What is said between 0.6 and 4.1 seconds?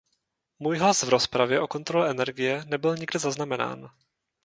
hlas v rozpravě o kontrole energie nebyl nikde zaznamenán.